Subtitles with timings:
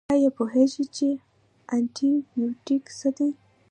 [0.13, 1.07] ایا پوهیږئ چې
[1.75, 3.29] انټي بیوټیک څه دي؟